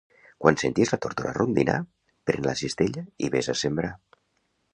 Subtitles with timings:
[0.43, 1.75] Quan sentis la tórtora rondinar,
[2.31, 3.95] pren la cistella i ves a sembrar.